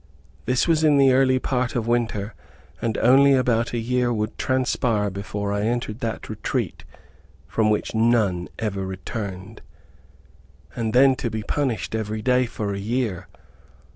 [0.45, 2.33] This was in the early part of winter,
[2.81, 6.85] and only about a year would transpire before I entered that retreat
[7.47, 9.61] from which none ever returned.
[10.75, 13.27] And then to be punished every day for a year!